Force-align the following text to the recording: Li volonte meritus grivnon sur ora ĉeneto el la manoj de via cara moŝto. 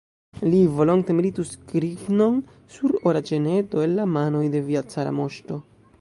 Li 0.51 0.61
volonte 0.77 1.15
meritus 1.17 1.51
grivnon 1.73 2.41
sur 2.77 2.97
ora 3.11 3.21
ĉeneto 3.31 3.85
el 3.85 3.97
la 4.01 4.11
manoj 4.19 4.45
de 4.57 4.67
via 4.71 4.87
cara 4.95 5.17
moŝto. 5.21 5.65